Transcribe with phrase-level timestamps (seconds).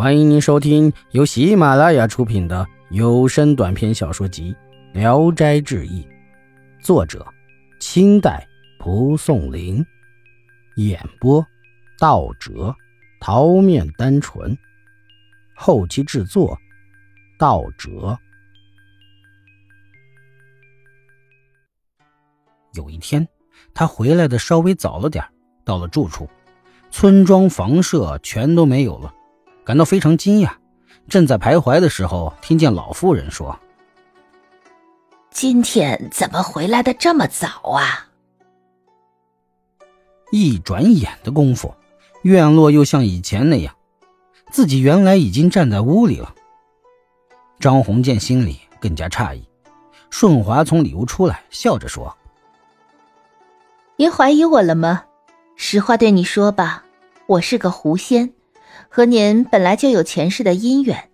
[0.00, 4.56] 欢迎您收听由喜马拉雅出品的有声短篇小说集
[4.98, 6.02] 《聊斋志异》，
[6.82, 7.22] 作者：
[7.80, 8.48] 清代
[8.78, 9.84] 蒲松龄，
[10.76, 11.46] 演播：
[11.98, 12.74] 道哲、
[13.20, 14.56] 桃面单纯，
[15.54, 16.58] 后期制作：
[17.38, 18.18] 道哲。
[22.72, 23.28] 有一天，
[23.74, 25.22] 他回来的稍微早了点，
[25.62, 26.26] 到了住处，
[26.90, 29.14] 村庄房舍全都没有了。
[29.64, 30.50] 感到非常惊讶，
[31.08, 33.58] 正在徘徊的时候，听见老妇人说
[35.30, 38.08] ：“今天怎么回来的这么早啊？”
[40.32, 41.74] 一转眼的功夫，
[42.22, 43.74] 院落又像以前那样，
[44.50, 46.34] 自己原来已经站在屋里了。
[47.58, 49.44] 张红建心里更加诧异。
[50.08, 52.16] 顺华从里屋出来，笑着说
[53.94, 55.04] ：“您怀疑我了吗？
[55.54, 56.84] 实话对你说吧，
[57.26, 58.32] 我是个狐仙。”
[58.92, 61.08] 和您本来就有前世的姻缘，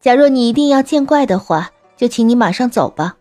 [0.00, 3.16] 假若你一定要见怪的话，就请你马上走吧。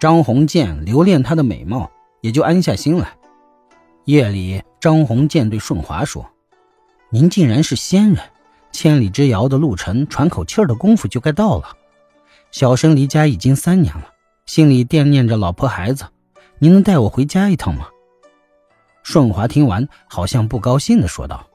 [0.00, 1.88] 张鸿渐留恋她的美貌，
[2.22, 3.16] 也就安下心来。
[4.06, 6.28] 夜里，张鸿渐对顺华说
[7.08, 8.18] ：“您竟然是仙人，
[8.72, 11.68] 千里之遥的路程，喘口气儿的功夫就该到了。
[12.50, 14.08] 小生离家已经三年了，
[14.44, 16.04] 心里惦念着老婆孩子，
[16.58, 17.86] 您能带我回家一趟吗？”
[19.04, 21.46] 顺华听完，好像不高兴的说道。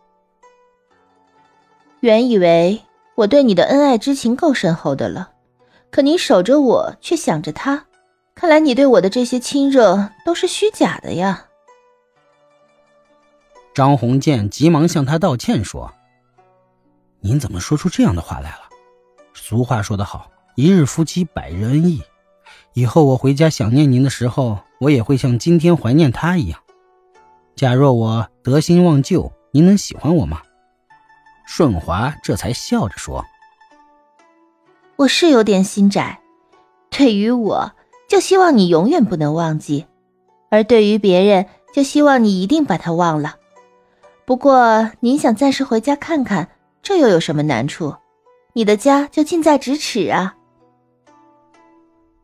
[2.01, 2.81] 原以为
[3.13, 5.33] 我对你的恩爱之情够深厚的了，
[5.91, 7.85] 可你守着我，却想着他，
[8.33, 11.45] 看来你对我的这些亲热都是虚假的呀。
[13.75, 15.93] 张鸿渐急忙向他道歉说
[17.21, 18.61] ：“您怎么说出这样的话来了？
[19.35, 22.01] 俗话说得好，一日夫妻百日恩义。
[22.73, 26.59] 以后我回家想念您的时候，我也会像今天怀念他一样。
[27.55, 30.41] 假若我得心忘旧，您能喜欢我吗？”
[31.53, 33.25] 顺华这才笑着说
[34.95, 36.21] ：“我是有点心窄，
[36.89, 37.73] 对于我，
[38.07, 39.85] 就希望你永远不能忘记；
[40.49, 43.35] 而对于别人，就希望你一定把他忘了。
[44.23, 46.47] 不过，您想暂时回家看看，
[46.81, 47.93] 这又有什么难处？
[48.53, 50.33] 你的家就近在咫尺啊。”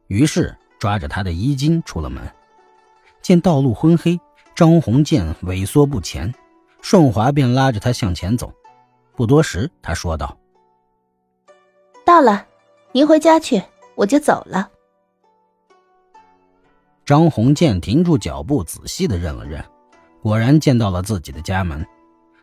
[0.07, 2.23] 于是抓着他的衣襟出了门，
[3.21, 4.17] 见道路昏黑，
[4.55, 6.33] 张鸿渐萎缩不前，
[6.81, 8.53] 顺华便拉着他向前走。
[9.17, 10.37] 不多时，他说道
[12.05, 12.45] ：“到了，
[12.91, 13.59] 您回家去，
[13.95, 14.69] 我就走了。”
[17.03, 19.65] 张鸿渐停住脚步，仔细的认了认，
[20.21, 21.83] 果然见到了自己的家门。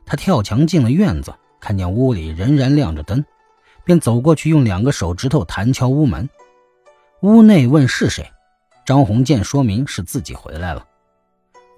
[0.05, 3.25] 他跳墙进了院子，看见屋里仍然亮着灯，
[3.85, 6.29] 便走过去，用两个手指头弹敲屋门。
[7.21, 8.29] 屋内问是谁，
[8.85, 10.85] 张鸿渐说明是自己回来了。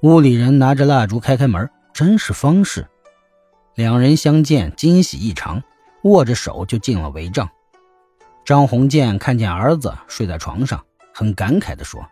[0.00, 2.88] 屋里人拿着蜡烛开开门，真是方氏。
[3.76, 5.62] 两人相见，惊喜异常，
[6.04, 7.46] 握着手就进了帷帐。
[8.42, 10.82] 张鸿渐看见儿子睡在床上，
[11.12, 12.02] 很感慨地说：“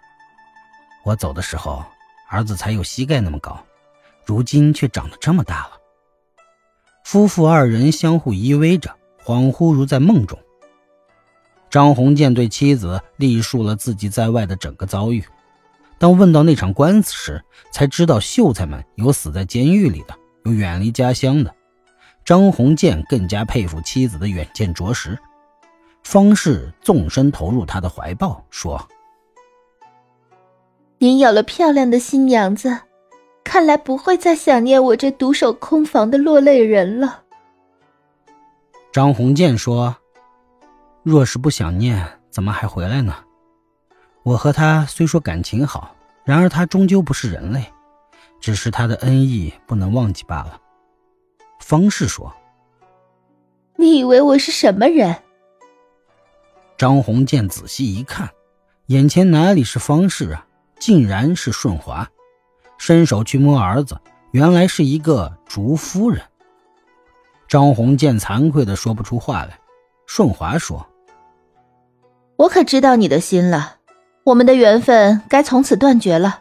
[1.07, 1.83] 我走的时候，
[2.29, 3.65] 儿子才有膝盖那么高，
[4.27, 5.71] 如今却长得这么大了。”
[7.03, 10.39] 夫妇二人相互依偎着，恍惚如在梦中。
[11.71, 15.25] 张鸿渐对妻子历述了自己在外的整个遭遇。
[15.97, 17.43] 当问到那场官司时，
[17.73, 20.15] 才知道秀才们有死在监狱里的。
[20.45, 21.55] 有远离家乡的
[22.25, 25.19] 张鸿渐更加佩服妻子的远见卓识，
[26.03, 28.89] 方氏纵身投入他的怀抱，说
[30.99, 32.79] ：“您有了漂亮的新娘子，
[33.43, 37.23] 看来不会再想念我这独守空房的落泪人了。”
[38.93, 39.97] 张鸿渐说
[41.03, 43.15] ：“若是不想念，怎么还回来呢？
[44.23, 45.95] 我和他虽说感情好，
[46.25, 47.65] 然而他终究不是人类。”
[48.45, 50.61] 只是他的恩义不能忘记罢了。
[51.61, 52.31] 方氏说
[53.75, 55.17] ：“你以为我是什么人？”
[56.77, 58.29] 张宏建仔细一看，
[58.89, 60.47] 眼前哪里是方氏啊，
[60.79, 62.07] 竟然是顺华。
[62.77, 63.99] 伸手去摸儿子，
[64.33, 66.21] 原来是一个竹夫人。
[67.49, 69.59] 张宏建惭愧的说不出话来。
[70.07, 70.87] 顺华说
[72.37, 73.77] ：“我可知道你的心了，
[74.23, 76.41] 我们的缘分该从此断绝了。”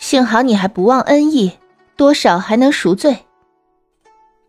[0.00, 1.52] 幸好你还不忘恩义，
[1.94, 3.26] 多少还能赎罪。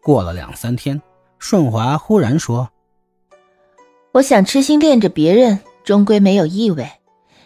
[0.02, 1.00] 过了两三天，
[1.40, 2.70] 顺华忽然说
[4.14, 6.90] ：“我想痴心恋着别人，终归没有意味。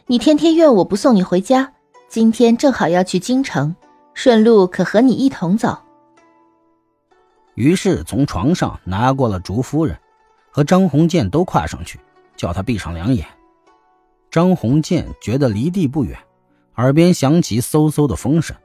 [0.05, 1.73] 你天天怨我不送你回家，
[2.07, 3.75] 今天正好要去京城，
[4.13, 5.75] 顺路可和你一同走。”
[7.55, 9.97] 于是从床上拿过了竹夫人，
[10.51, 11.99] 和张鸿渐都跨上去，
[12.37, 13.25] 叫他闭上两眼。
[14.29, 16.15] 张鸿渐觉得离地不远。
[16.77, 18.55] 耳边响起嗖嗖的风声，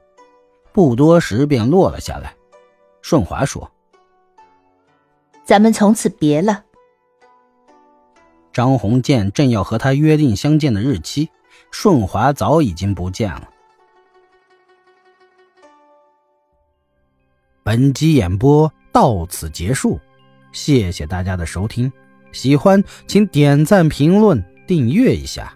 [0.73, 2.35] 不多时便落了下来。
[3.01, 3.71] 顺华说
[5.43, 6.65] ：“咱们从此别了。
[8.53, 11.29] 张鸿渐正要和他约定相见的日期，
[11.71, 13.49] 顺华早已经不见了。
[17.63, 19.99] 本集演播到此结束，
[20.51, 21.91] 谢谢大家的收听，
[22.33, 25.55] 喜欢请点赞、评论、订阅一下。